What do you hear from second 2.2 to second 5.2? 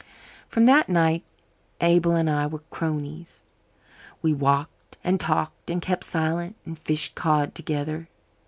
I were cronies. We walked and